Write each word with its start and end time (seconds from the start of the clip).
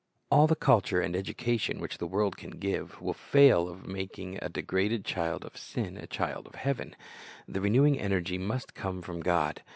All 0.31 0.47
the 0.47 0.55
culture 0.55 0.99
and 0.99 1.13
educa 1.13 1.59
tion 1.59 1.79
which 1.79 1.99
the 1.99 2.07
world 2.07 2.35
can 2.35 2.49
give, 2.57 2.99
will 2.99 3.13
fail 3.13 3.69
of 3.69 3.85
making 3.85 4.39
a 4.41 4.49
degraded 4.49 5.05
child 5.05 5.45
of 5.45 5.55
sin 5.55 5.95
a 5.95 6.07
child 6.07 6.47
of 6.47 6.55
heaven. 6.55 6.95
The 7.47 7.61
renewing 7.61 7.99
energy 7.99 8.39
must 8.39 8.73
come 8.73 9.03
from 9.03 9.19
God. 9.21 9.61